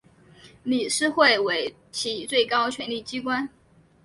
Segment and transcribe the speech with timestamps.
[0.63, 3.47] 理事会为其最高权力机关。